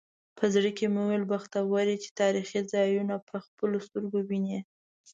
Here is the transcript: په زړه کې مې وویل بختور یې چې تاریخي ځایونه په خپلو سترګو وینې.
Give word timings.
په 0.37 0.45
زړه 0.53 0.69
کې 0.77 0.85
مې 0.93 0.99
وویل 1.03 1.23
بختور 1.33 1.85
یې 1.91 1.97
چې 2.03 2.09
تاریخي 2.21 2.59
ځایونه 2.73 3.15
په 3.27 3.35
خپلو 3.45 3.77
سترګو 3.87 4.19
وینې. 4.29 4.59